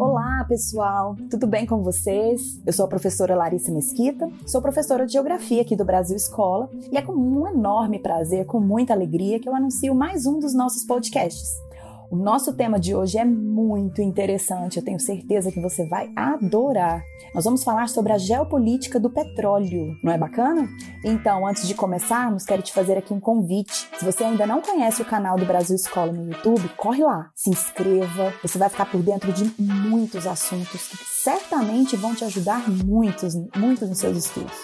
[0.00, 1.14] Olá, pessoal!
[1.30, 2.60] Tudo bem com vocês?
[2.66, 6.96] Eu sou a professora Larissa Mesquita, sou professora de Geografia aqui do Brasil Escola e
[6.98, 10.84] é com um enorme prazer, com muita alegria, que eu anuncio mais um dos nossos
[10.84, 11.67] podcasts.
[12.10, 17.02] O nosso tema de hoje é muito interessante, eu tenho certeza que você vai adorar.
[17.34, 20.66] Nós vamos falar sobre a geopolítica do petróleo, não é bacana?
[21.04, 23.90] Então, antes de começarmos, quero te fazer aqui um convite.
[23.98, 27.50] Se você ainda não conhece o canal do Brasil Escola no YouTube, corre lá, se
[27.50, 33.34] inscreva, você vai ficar por dentro de muitos assuntos que certamente vão te ajudar muitos,
[33.54, 34.56] muito nos seus estudos.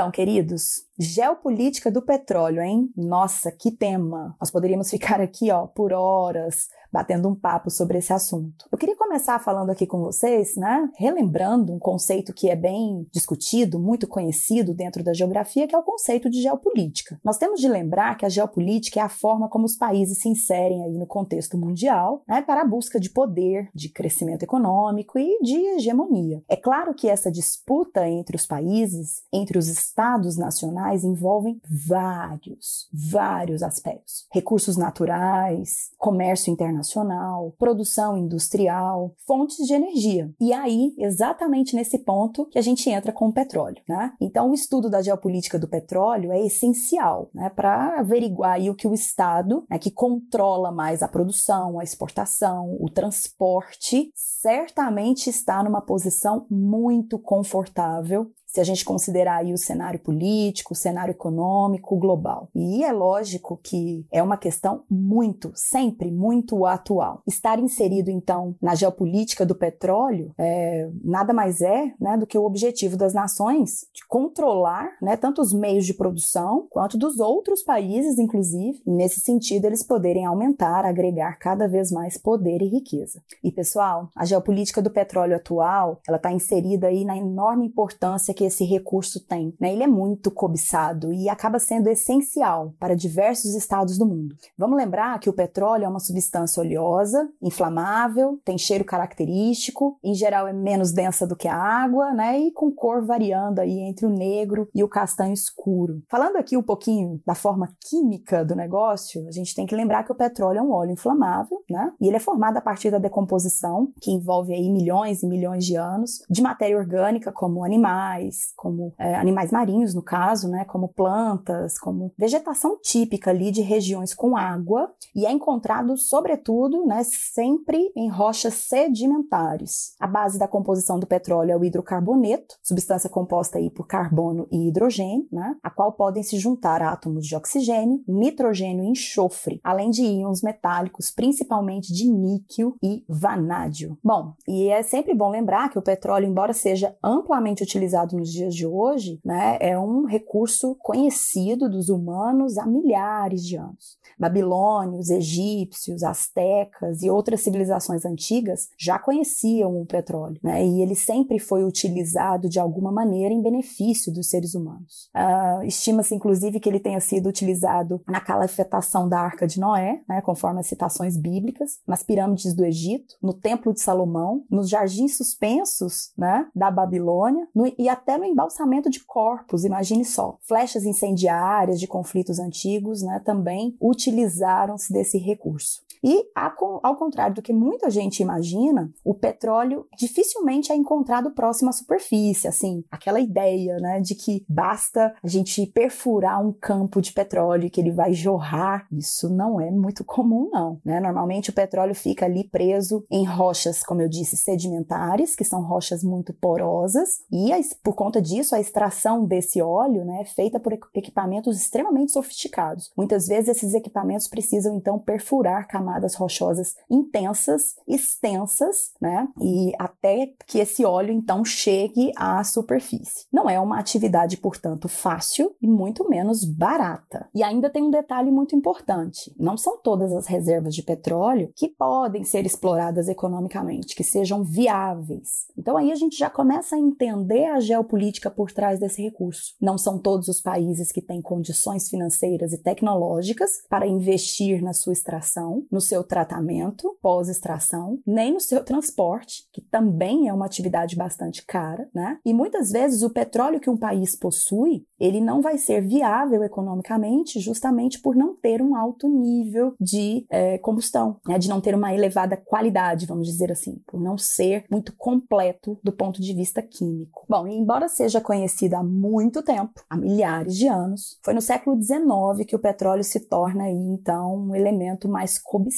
[0.00, 2.90] Então, queridos, geopolítica do petróleo, hein?
[2.96, 4.34] Nossa, que tema!
[4.40, 8.66] Nós poderíamos ficar aqui, ó, por horas batendo um papo sobre esse assunto.
[8.70, 13.78] Eu queria começar falando aqui com vocês, né, relembrando um conceito que é bem discutido,
[13.78, 17.20] muito conhecido dentro da geografia, que é o conceito de geopolítica.
[17.24, 20.84] Nós temos de lembrar que a geopolítica é a forma como os países se inserem
[20.84, 25.56] aí no contexto mundial, né, para a busca de poder, de crescimento econômico e de
[25.76, 26.42] hegemonia.
[26.48, 33.62] É claro que essa disputa entre os países, entre os estados nacionais, envolvem vários, vários
[33.62, 40.32] aspectos: recursos naturais, comércio internacional internacional, produção industrial, fontes de energia.
[40.40, 44.12] E aí, exatamente nesse ponto que a gente entra com o petróleo, né?
[44.20, 48.94] Então, o estudo da geopolítica do petróleo é essencial, né, para averiguar o que o
[48.94, 56.46] Estado, né, que controla mais a produção, a exportação, o transporte, certamente está numa posição
[56.50, 62.48] muito confortável se a gente considerar aí o cenário político, o cenário econômico global.
[62.54, 67.22] E é lógico que é uma questão muito, sempre muito atual.
[67.26, 72.44] Estar inserido, então, na geopolítica do petróleo é, nada mais é né, do que o
[72.44, 78.18] objetivo das nações de controlar né, tanto os meios de produção quanto dos outros países,
[78.18, 83.22] inclusive, e nesse sentido eles poderem aumentar, agregar cada vez mais poder e riqueza.
[83.44, 88.44] E pessoal, a geopolítica do petróleo atual, ela está inserida aí na enorme importância que
[88.46, 89.54] esse recurso tem.
[89.60, 89.70] Né?
[89.74, 94.34] Ele é muito cobiçado e acaba sendo essencial para diversos estados do mundo.
[94.56, 100.48] Vamos lembrar que o petróleo é uma substância oleosa, inflamável, tem cheiro característico, em geral
[100.48, 102.40] é menos densa do que a água, né?
[102.40, 106.02] E com cor variando aí entre o negro e o castanho escuro.
[106.08, 110.12] Falando aqui um pouquinho da forma química do negócio, a gente tem que lembrar que
[110.12, 111.92] o petróleo é um óleo inflamável, né?
[112.00, 115.76] E ele é formado a partir da decomposição, que envolve aí milhões e milhões de
[115.76, 120.88] anos, de matéria orgânica como animais, animais, como é, animais marinhos no caso, né, como
[120.88, 127.92] plantas, como vegetação típica ali de regiões com água e é encontrado sobretudo, né, sempre
[127.96, 129.94] em rochas sedimentares.
[130.00, 134.68] A base da composição do petróleo é o hidrocarboneto, substância composta aí por carbono e
[134.68, 140.02] hidrogênio, né, a qual podem se juntar átomos de oxigênio, nitrogênio e enxofre, além de
[140.02, 143.98] íons metálicos, principalmente de níquel e vanádio.
[144.02, 148.54] Bom, e é sempre bom lembrar que o petróleo, embora seja amplamente utilizado nos dias
[148.54, 153.98] de hoje, né, é um recurso conhecido dos humanos há milhares de anos.
[154.18, 161.38] Babilônios, egípcios, astecas e outras civilizações antigas já conheciam o petróleo, né, e ele sempre
[161.38, 165.10] foi utilizado de alguma maneira em benefício dos seres humanos.
[165.16, 170.20] Uh, Estima-se, inclusive, que ele tenha sido utilizado na calafetação da Arca de Noé, né,
[170.20, 176.12] conforme as citações bíblicas, nas pirâmides do Egito, no Templo de Salomão, nos jardins suspensos
[176.16, 180.36] né, da Babilônia no, e até até no embalsamento de corpos, imagine só.
[180.40, 185.80] Flechas incendiárias de conflitos antigos né, também utilizaram-se desse recurso.
[186.02, 191.72] E, ao contrário do que muita gente imagina, o petróleo dificilmente é encontrado próximo à
[191.72, 197.70] superfície, assim, aquela ideia, né, de que basta a gente perfurar um campo de petróleo
[197.70, 198.86] que ele vai jorrar.
[198.90, 201.00] Isso não é muito comum, não, né?
[201.00, 206.02] Normalmente o petróleo fica ali preso em rochas, como eu disse, sedimentares, que são rochas
[206.02, 207.50] muito porosas, e
[207.82, 212.90] por conta disso, a extração desse óleo, né, é feita por equipamentos extremamente sofisticados.
[212.96, 219.28] Muitas vezes esses equipamentos precisam então perfurar camadas camadas rochosas intensas, extensas, né?
[219.40, 223.26] E até que esse óleo então chegue à superfície.
[223.32, 227.28] Não é uma atividade, portanto, fácil e muito menos barata.
[227.34, 231.68] E ainda tem um detalhe muito importante: não são todas as reservas de petróleo que
[231.68, 235.48] podem ser exploradas economicamente, que sejam viáveis.
[235.58, 239.54] Então aí a gente já começa a entender a geopolítica por trás desse recurso.
[239.60, 244.92] Não são todos os países que têm condições financeiras e tecnológicas para investir na sua
[244.92, 245.64] extração.
[245.70, 251.42] No no seu tratamento pós-extração, nem no seu transporte, que também é uma atividade bastante
[251.46, 252.18] cara, né?
[252.22, 257.40] E muitas vezes o petróleo que um país possui, ele não vai ser viável economicamente
[257.40, 261.38] justamente por não ter um alto nível de é, combustão, né?
[261.38, 265.92] de não ter uma elevada qualidade, vamos dizer assim, por não ser muito completo do
[265.92, 267.24] ponto de vista químico.
[267.26, 272.46] Bom, embora seja conhecido há muito tempo, há milhares de anos, foi no século XIX
[272.46, 275.69] que o petróleo se torna então um elemento mais cobiçado.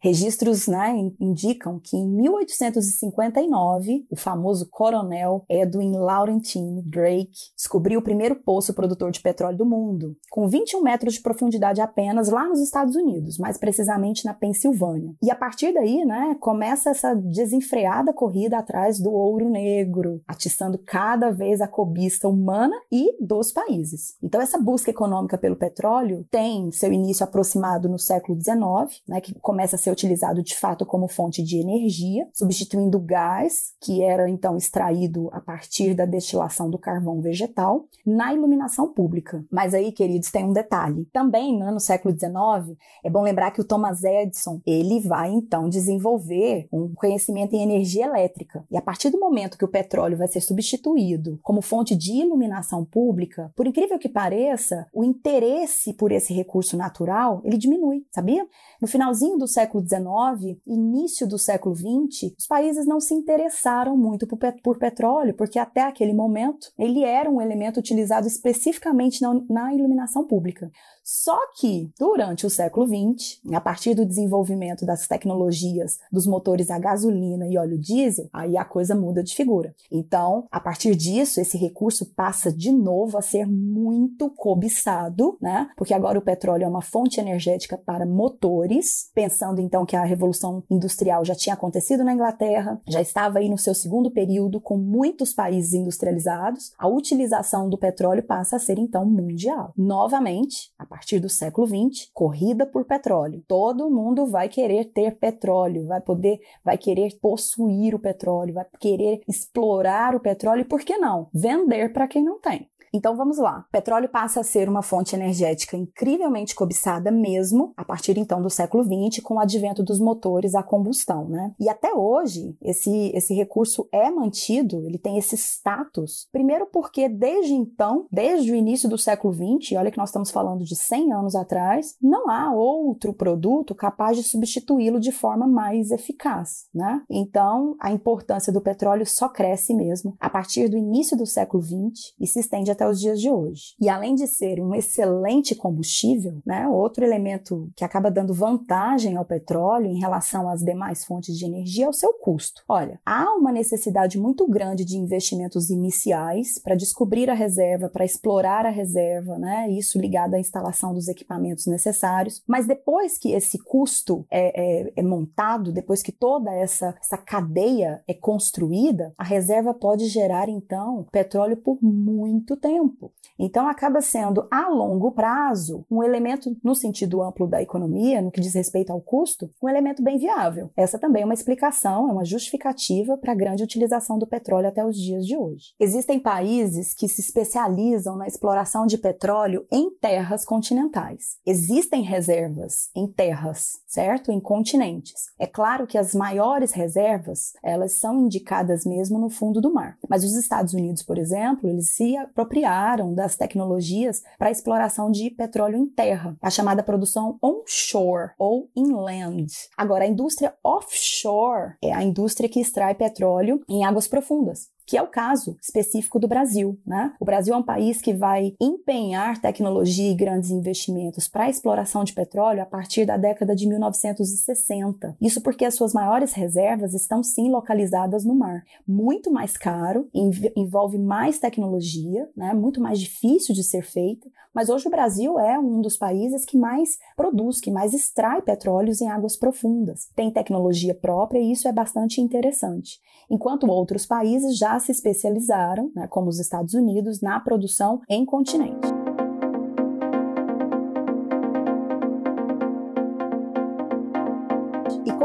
[0.00, 8.36] Registros né, indicam que em 1859 o famoso coronel Edwin Laurentine Drake descobriu o primeiro
[8.36, 12.94] poço produtor de petróleo do mundo, com 21 metros de profundidade apenas lá nos Estados
[12.96, 15.14] Unidos, mais precisamente na Pensilvânia.
[15.22, 21.30] E a partir daí, né, começa essa desenfreada corrida atrás do ouro negro, atiçando cada
[21.30, 24.16] vez a cobiça humana e dos países.
[24.22, 29.34] Então essa busca econômica pelo petróleo tem seu início aproximado no século XIX, né, que
[29.34, 34.28] começa a ser utilizado de fato como fonte de energia, substituindo o gás, que era
[34.28, 39.44] então extraído a partir da destilação do carvão vegetal, na iluminação pública.
[39.50, 41.06] Mas aí, queridos, tem um detalhe.
[41.12, 45.68] Também né, no século XIX, é bom lembrar que o Thomas Edison, ele vai então
[45.68, 48.64] desenvolver um conhecimento em energia elétrica.
[48.70, 52.84] E a partir do momento que o petróleo vai ser substituído como fonte de iluminação
[52.84, 58.46] pública, por incrível que pareça, o interesse por esse recurso natural, ele diminui, sabia?
[58.80, 64.26] No finalzinho do século XIX, início do século XX, os países não se interessaram muito
[64.26, 69.34] por, pet por petróleo, porque até aquele momento ele era um elemento utilizado especificamente na,
[69.48, 70.70] na iluminação pública.
[71.10, 76.78] Só que, durante o século XX, a partir do desenvolvimento das tecnologias dos motores a
[76.78, 79.74] gasolina e óleo diesel, aí a coisa muda de figura.
[79.90, 85.70] Então, a partir disso, esse recurso passa de novo a ser muito cobiçado, né?
[85.78, 90.62] Porque agora o petróleo é uma fonte energética para motores, pensando então que a revolução
[90.70, 95.32] industrial já tinha acontecido na Inglaterra, já estava aí no seu segundo período com muitos
[95.32, 99.72] países industrializados, a utilização do petróleo passa a ser então mundial.
[99.76, 103.42] Novamente, a partir do século XX, corrida por petróleo.
[103.46, 109.20] Todo mundo vai querer ter petróleo, vai poder, vai querer possuir o petróleo, vai querer
[109.28, 111.28] explorar o petróleo e por que não?
[111.32, 112.68] Vender para quem não tem.
[112.92, 113.66] Então vamos lá.
[113.70, 118.84] Petróleo passa a ser uma fonte energética incrivelmente cobiçada mesmo a partir então do século
[118.84, 121.54] XX com o advento dos motores a combustão, né?
[121.58, 126.26] E até hoje esse esse recurso é mantido, ele tem esse status.
[126.32, 130.64] Primeiro porque desde então, desde o início do século XX, olha que nós estamos falando
[130.64, 136.66] de 100 anos atrás, não há outro produto capaz de substituí-lo de forma mais eficaz,
[136.74, 137.02] né?
[137.10, 142.14] Então a importância do petróleo só cresce mesmo a partir do início do século XX
[142.20, 143.74] e se estende até os dias de hoje.
[143.80, 149.24] E além de ser um excelente combustível, né, outro elemento que acaba dando vantagem ao
[149.24, 152.62] petróleo em relação às demais fontes de energia é o seu custo.
[152.68, 158.64] Olha, há uma necessidade muito grande de investimentos iniciais para descobrir a reserva, para explorar
[158.64, 162.42] a reserva, né, isso ligado à instalação dos equipamentos necessários.
[162.46, 168.02] Mas depois que esse custo é, é, é montado, depois que toda essa, essa cadeia
[168.06, 173.10] é construída, a reserva pode gerar então petróleo por muito tempo tempo.
[173.38, 178.40] Então, acaba sendo, a longo prazo, um elemento, no sentido amplo da economia, no que
[178.40, 180.70] diz respeito ao custo, um elemento bem viável.
[180.76, 184.84] Essa também é uma explicação, é uma justificativa para a grande utilização do petróleo até
[184.84, 185.72] os dias de hoje.
[185.80, 191.38] Existem países que se especializam na exploração de petróleo em terras continentais.
[191.46, 194.30] Existem reservas em terras, certo?
[194.30, 195.30] Em continentes.
[195.38, 199.96] É claro que as maiores reservas, elas são indicadas mesmo no fundo do mar.
[200.08, 205.10] Mas os Estados Unidos, por exemplo, eles se apropriaram apropriaram das tecnologias para a exploração
[205.10, 209.46] de petróleo em terra, a chamada produção onshore ou inland.
[209.76, 215.02] Agora, a indústria offshore é a indústria que extrai petróleo em águas profundas que é
[215.02, 216.80] o caso específico do Brasil.
[216.86, 217.12] Né?
[217.20, 222.04] O Brasil é um país que vai empenhar tecnologia e grandes investimentos para a exploração
[222.04, 225.14] de petróleo a partir da década de 1960.
[225.20, 228.64] Isso porque as suas maiores reservas estão sim localizadas no mar.
[228.86, 230.08] Muito mais caro,
[230.56, 232.54] envolve mais tecnologia, né?
[232.54, 236.56] muito mais difícil de ser feita, mas hoje o Brasil é um dos países que
[236.56, 240.08] mais produz, que mais extrai petróleos em águas profundas.
[240.16, 242.98] Tem tecnologia própria e isso é bastante interessante.
[243.30, 248.97] Enquanto outros países já se especializaram, né, como os Estados Unidos, na produção em continente.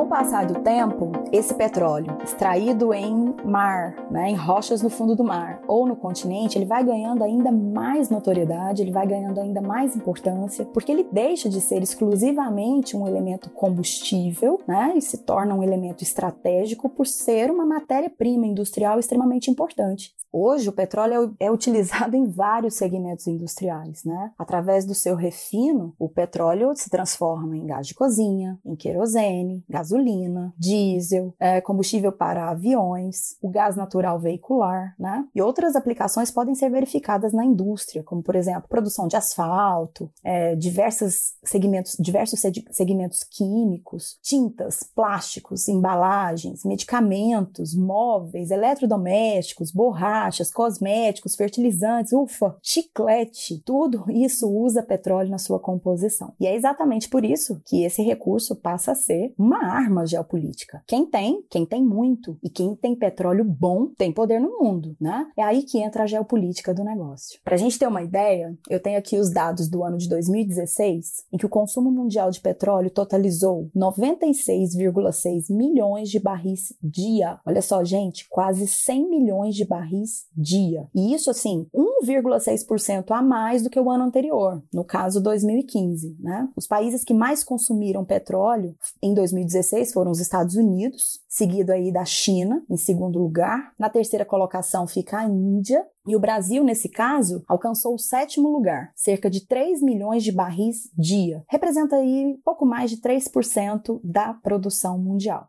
[0.04, 5.16] Com o passar do tempo, esse petróleo extraído em mar, né, em rochas no fundo
[5.16, 9.62] do mar ou no continente, ele vai ganhando ainda mais notoriedade, ele vai ganhando ainda
[9.62, 15.56] mais importância, porque ele deixa de ser exclusivamente um elemento combustível, né, e se torna
[15.56, 20.14] um elemento estratégico por ser uma matéria-prima industrial extremamente importante.
[20.36, 24.32] Hoje, o petróleo é utilizado em vários segmentos industriais, né?
[24.36, 29.93] Através do seu refino, o petróleo se transforma em gás de cozinha, em querosene, gasolina,
[30.58, 35.26] diesel, é, combustível para aviões, o gás natural veicular, né?
[35.34, 40.56] E outras aplicações podem ser verificadas na indústria, como por exemplo, produção de asfalto, é,
[40.56, 42.40] diversos segmentos, diversos
[42.72, 54.50] segmentos químicos, tintas, plásticos, embalagens, medicamentos, móveis, eletrodomésticos, borrachas, cosméticos, fertilizantes, ufa, chiclete, tudo isso
[54.50, 56.34] usa petróleo na sua composição.
[56.40, 60.82] E é exatamente por isso que esse recurso passa a ser uma arma geopolítica.
[60.88, 65.28] Quem tem, quem tem muito e quem tem petróleo bom tem poder no mundo, né?
[65.38, 67.40] É aí que entra a geopolítica do negócio.
[67.44, 71.26] Para a gente ter uma ideia, eu tenho aqui os dados do ano de 2016,
[71.32, 77.40] em que o consumo mundial de petróleo totalizou 96,6 milhões de barris dia.
[77.46, 80.88] Olha só, gente, quase 100 milhões de barris dia.
[80.96, 86.18] E isso, assim, 1,6% a mais do que o ano anterior, no caso 2015.
[86.20, 86.48] Né?
[86.56, 92.06] Os países que mais consumiram petróleo em 2016 foram os Estados Unidos, seguido aí da
[92.06, 93.74] China, em segundo lugar.
[93.80, 98.92] Na terceira colocação fica a Índia, e o Brasil, nesse caso, alcançou o sétimo lugar,
[98.94, 101.44] cerca de 3 milhões de barris dia.
[101.50, 105.48] Representa aí pouco mais de 3% da produção mundial.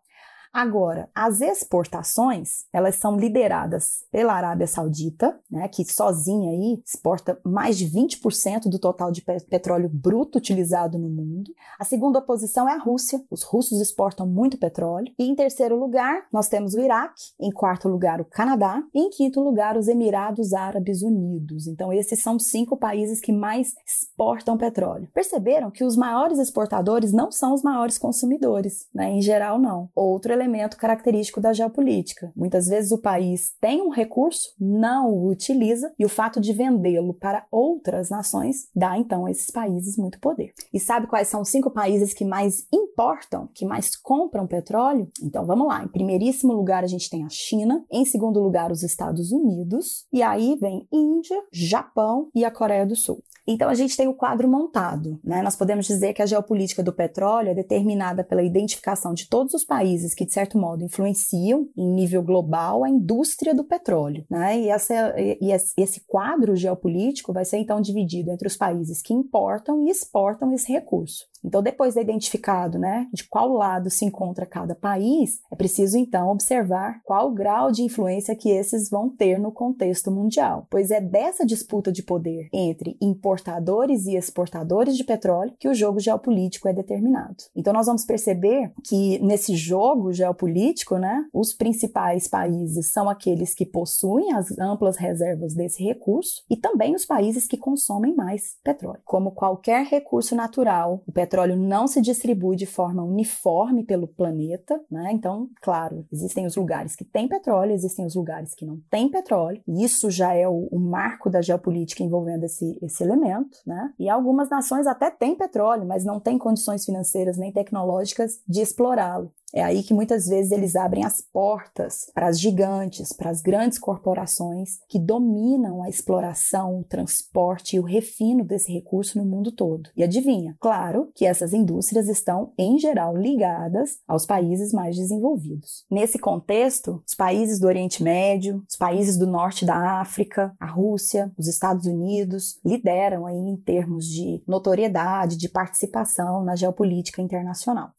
[0.54, 7.76] Agora, as exportações, elas são lideradas pela Arábia Saudita, né, que sozinha aí exporta mais
[7.76, 11.50] de 20% do total de petróleo bruto utilizado no mundo.
[11.76, 13.20] A segunda posição é a Rússia.
[13.28, 15.12] Os russos exportam muito petróleo.
[15.18, 19.10] E em terceiro lugar, nós temos o Iraque, em quarto lugar o Canadá e em
[19.10, 21.66] quinto lugar os Emirados Árabes Unidos.
[21.66, 25.08] Então, esses são cinco países que mais exportam petróleo.
[25.12, 29.10] Perceberam que os maiores exportadores não são os maiores consumidores, né?
[29.10, 29.90] Em geral, não.
[29.96, 32.32] Outro elemento elemento característico da geopolítica.
[32.36, 37.14] Muitas vezes o país tem um recurso, não o utiliza, e o fato de vendê-lo
[37.14, 40.52] para outras nações dá então a esses países muito poder.
[40.72, 45.10] E sabe quais são os cinco países que mais importam, que mais compram petróleo?
[45.22, 45.82] Então vamos lá.
[45.82, 50.22] Em primeiríssimo lugar a gente tem a China, em segundo lugar os Estados Unidos, e
[50.22, 53.22] aí vem Índia, Japão e a Coreia do Sul.
[53.46, 55.20] Então a gente tem o quadro montado.
[55.22, 55.42] Né?
[55.42, 59.64] Nós podemos dizer que a geopolítica do petróleo é determinada pela identificação de todos os
[59.64, 64.24] países que, de certo modo, influenciam em nível global a indústria do petróleo.
[64.30, 64.60] Né?
[64.60, 69.82] E, essa, e esse quadro geopolítico vai ser então dividido entre os países que importam
[69.82, 71.26] e exportam esse recurso.
[71.44, 76.28] Então, depois de identificado né, de qual lado se encontra cada país, é preciso então
[76.28, 81.00] observar qual o grau de influência que esses vão ter no contexto mundial, pois é
[81.00, 86.72] dessa disputa de poder entre importadores e exportadores de petróleo que o jogo geopolítico é
[86.72, 87.36] determinado.
[87.54, 93.66] Então, nós vamos perceber que nesse jogo geopolítico, né, os principais países são aqueles que
[93.66, 99.00] possuem as amplas reservas desse recurso e também os países que consomem mais petróleo.
[99.04, 104.80] Como qualquer recurso natural, o petróleo petróleo não se distribui de forma uniforme pelo planeta,
[104.88, 105.10] né?
[105.12, 109.60] Então, claro, existem os lugares que têm petróleo, existem os lugares que não têm petróleo,
[109.66, 113.92] e isso já é o, o marco da geopolítica envolvendo esse, esse elemento, né?
[113.98, 119.32] E algumas nações até têm petróleo, mas não têm condições financeiras nem tecnológicas de explorá-lo.
[119.54, 123.78] É aí que muitas vezes eles abrem as portas para as gigantes, para as grandes
[123.78, 129.88] corporações que dominam a exploração, o transporte e o refino desse recurso no mundo todo.
[129.96, 130.56] E adivinha?
[130.58, 135.84] Claro que essas indústrias estão, em geral, ligadas aos países mais desenvolvidos.
[135.88, 141.32] Nesse contexto, os países do Oriente Médio, os países do norte da África, a Rússia,
[141.38, 147.90] os Estados Unidos lideram aí em termos de notoriedade, de participação na geopolítica internacional.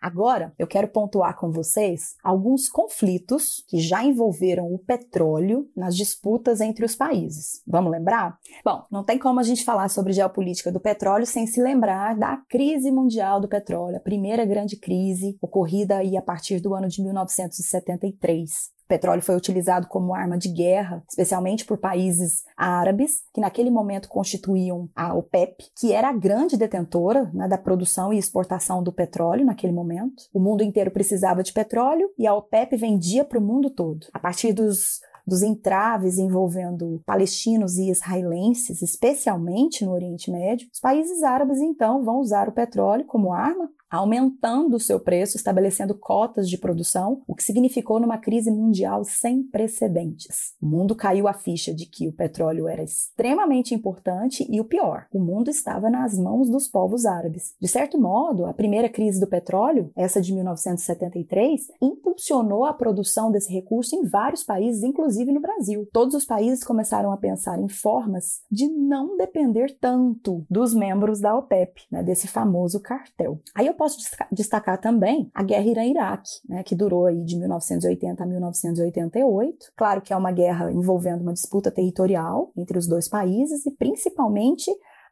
[0.00, 6.60] Agora, eu quero pontuar com vocês alguns conflitos que já envolveram o petróleo nas disputas
[6.60, 7.62] entre os países.
[7.66, 8.38] Vamos lembrar?
[8.64, 12.38] Bom, não tem como a gente falar sobre geopolítica do petróleo sem se lembrar da
[12.48, 17.02] crise mundial do petróleo, a primeira grande crise ocorrida aí a partir do ano de
[17.02, 24.08] 1973 petróleo foi utilizado como arma de guerra, especialmente por países árabes, que naquele momento
[24.08, 29.46] constituíam a OPEP, que era a grande detentora né, da produção e exportação do petróleo
[29.46, 30.24] naquele momento.
[30.34, 34.06] O mundo inteiro precisava de petróleo e a OPEP vendia para o mundo todo.
[34.12, 41.22] A partir dos dos entraves envolvendo palestinos e israelenses, especialmente no Oriente Médio, os países
[41.22, 46.56] árabes então vão usar o petróleo como arma aumentando o seu preço, estabelecendo cotas de
[46.56, 50.54] produção, o que significou numa crise mundial sem precedentes.
[50.62, 55.06] O mundo caiu a ficha de que o petróleo era extremamente importante e o pior,
[55.12, 57.54] o mundo estava nas mãos dos povos árabes.
[57.60, 63.52] De certo modo, a primeira crise do petróleo, essa de 1973, impulsionou a produção desse
[63.52, 65.88] recurso em vários países, inclusive no Brasil.
[65.92, 71.36] Todos os países começaram a pensar em formas de não depender tanto dos membros da
[71.36, 73.40] OPEP, né, desse famoso cartel.
[73.54, 73.96] Aí eu posso
[74.30, 79.72] destacar também a guerra Irã-Iraque, né, que durou aí de 1980 a 1988.
[79.74, 84.70] Claro que é uma guerra envolvendo uma disputa territorial entre os dois países e principalmente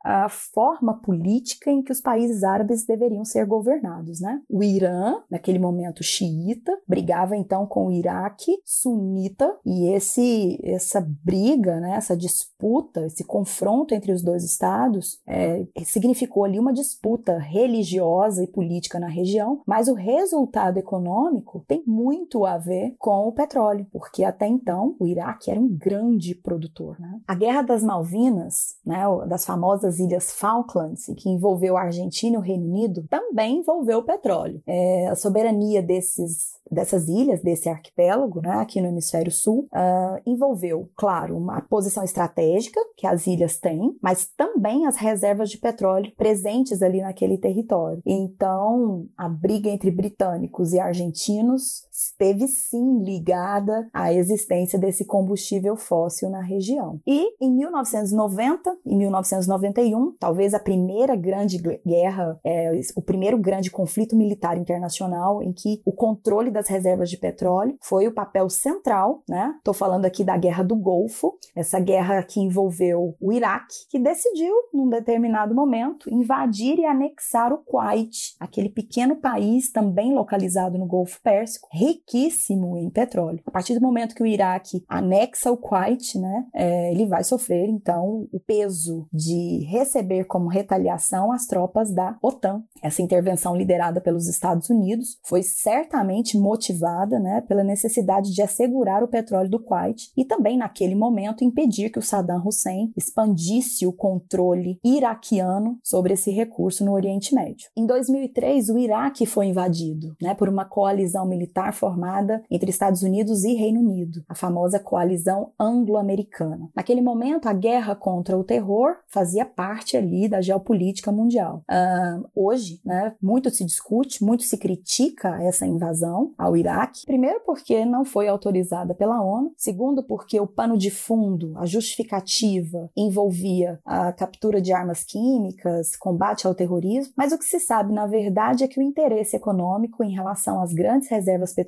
[0.09, 4.41] a forma política em que os países árabes deveriam ser governados, né?
[4.49, 11.79] O Irã, naquele momento xiita, brigava então com o Iraque sunita e esse essa briga,
[11.79, 18.43] né, essa disputa, esse confronto entre os dois estados é, significou ali uma disputa religiosa
[18.43, 23.87] e política na região, mas o resultado econômico tem muito a ver com o petróleo,
[23.93, 26.99] porque até então o Iraque era um grande produtor.
[26.99, 27.21] Né?
[27.27, 32.43] A Guerra das Malvinas, né, das famosas Ilhas Falklands, que envolveu a Argentina e o
[32.43, 34.62] Reino Unido, também envolveu o petróleo.
[34.67, 40.88] É, a soberania desses dessas ilhas, desse arquipélago, né, aqui no hemisfério sul, uh, envolveu,
[40.95, 46.83] claro, uma posição estratégica que as ilhas têm, mas também as reservas de petróleo presentes
[46.83, 48.02] ali naquele território.
[48.05, 56.31] Então, a briga entre britânicos e argentinos esteve sim ligada à existência desse combustível fóssil
[56.31, 57.00] na região.
[57.05, 64.14] E em 1990 e 1991, talvez a primeira grande guerra, é, o primeiro grande conflito
[64.14, 69.55] militar internacional em que o controle das reservas de petróleo foi o papel central, né?
[69.59, 74.55] Estou falando aqui da Guerra do Golfo, essa guerra que envolveu o Iraque, que decidiu,
[74.73, 81.21] num determinado momento, invadir e anexar o Kuwait, aquele pequeno país também localizado no Golfo
[81.23, 83.40] Pérsico, riquíssimo em petróleo.
[83.47, 87.68] A partir do momento que o Iraque anexa o Kuwait, né, é, ele vai sofrer
[87.68, 92.62] então o peso de receber como retaliação as tropas da OTAN.
[92.83, 99.09] Essa intervenção liderada pelos Estados Unidos foi certamente motivada né, pela necessidade de assegurar o
[99.09, 104.79] petróleo do Kuwait e também, naquele momento, impedir que o Saddam Hussein expandisse o controle
[104.85, 107.70] iraquiano sobre esse recurso no Oriente Médio.
[107.77, 113.45] Em 2003, o Iraque foi invadido né, por uma coalizão militar formada entre Estados Unidos
[113.45, 116.69] e Reino Unido, a famosa coalizão anglo-americana.
[116.75, 121.62] Naquele momento, a guerra contra o terror fazia parte ali da geopolítica mundial.
[121.71, 127.07] Uh, hoje, né, muito se discute, muito se critica essa invasão, ao Iraque.
[127.07, 129.53] Primeiro, porque não foi autorizada pela ONU.
[129.57, 136.47] Segundo, porque o pano de fundo, a justificativa, envolvia a captura de armas químicas, combate
[136.47, 137.12] ao terrorismo.
[137.17, 140.73] Mas o que se sabe, na verdade, é que o interesse econômico em relação às
[140.73, 141.67] grandes reservas petrolíferas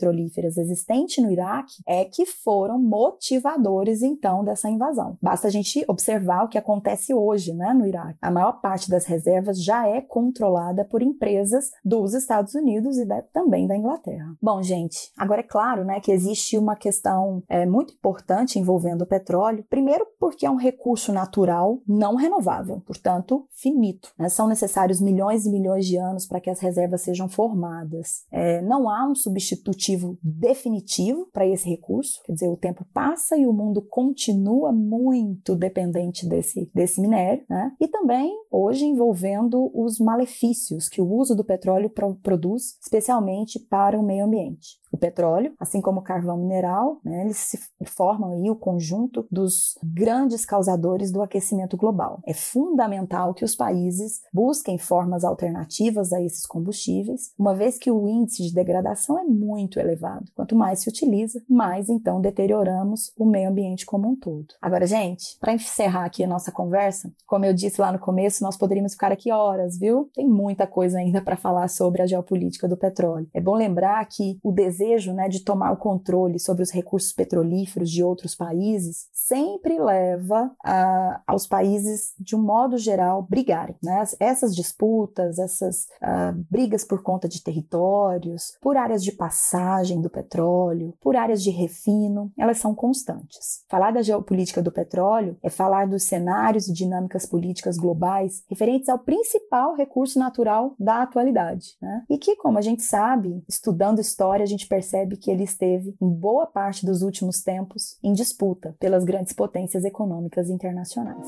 [0.58, 5.16] existentes no Iraque é que foram motivadores, então, dessa invasão.
[5.20, 8.18] Basta a gente observar o que acontece hoje né, no Iraque.
[8.20, 13.22] A maior parte das reservas já é controlada por empresas dos Estados Unidos e da,
[13.22, 14.34] também da Inglaterra.
[14.40, 19.06] Bom, gente, agora é claro né, que existe uma questão é, muito importante envolvendo o
[19.06, 19.64] petróleo.
[19.68, 24.12] Primeiro, porque é um recurso natural não renovável, portanto, finito.
[24.18, 24.28] Né?
[24.28, 28.24] São necessários milhões e milhões de anos para que as reservas sejam formadas.
[28.30, 29.89] É, não há um substitutivo
[30.22, 36.28] definitivo para esse recurso, quer dizer, o tempo passa e o mundo continua muito dependente
[36.28, 37.44] desse, desse minério.
[37.48, 37.72] Né?
[37.80, 43.98] E também, hoje, envolvendo os malefícios que o uso do petróleo pro produz, especialmente para
[43.98, 48.56] o meio ambiente petróleo, assim como o carvão mineral, né, eles se formam aí o
[48.56, 52.20] conjunto dos grandes causadores do aquecimento global.
[52.26, 58.08] É fundamental que os países busquem formas alternativas a esses combustíveis, uma vez que o
[58.08, 60.30] índice de degradação é muito elevado.
[60.34, 64.46] Quanto mais se utiliza, mais então deterioramos o meio ambiente como um todo.
[64.60, 68.56] Agora, gente, para encerrar aqui a nossa conversa, como eu disse lá no começo, nós
[68.56, 70.10] poderíamos ficar aqui horas, viu?
[70.14, 73.28] Tem muita coisa ainda para falar sobre a geopolítica do petróleo.
[73.32, 77.90] É bom lembrar que o desejo né, de tomar o controle sobre os recursos petrolíferos
[77.90, 83.76] de outros países sempre leva a, aos países, de um modo geral, brigarem.
[83.82, 84.02] Né?
[84.18, 90.94] Essas disputas, essas uh, brigas por conta de territórios, por áreas de passagem do petróleo,
[91.00, 93.64] por áreas de refino, elas são constantes.
[93.68, 98.98] Falar da geopolítica do petróleo é falar dos cenários e dinâmicas políticas globais referentes ao
[98.98, 101.76] principal recurso natural da atualidade.
[101.80, 102.04] Né?
[102.10, 106.08] E que, como a gente sabe, estudando história, a gente percebe que ele esteve, em
[106.08, 111.26] boa parte dos últimos tempos, em disputa pelas grandes potências econômicas internacionais.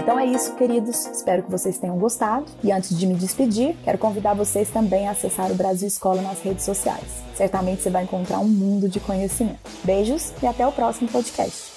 [0.00, 1.06] Então é isso, queridos.
[1.08, 2.46] Espero que vocês tenham gostado.
[2.64, 6.40] E antes de me despedir, quero convidar vocês também a acessar o Brasil Escola nas
[6.40, 7.22] redes sociais.
[7.34, 9.60] Certamente você vai encontrar um mundo de conhecimento.
[9.84, 11.74] Beijos e até o próximo podcast.